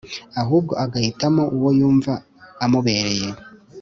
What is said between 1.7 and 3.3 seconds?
yumva amubereye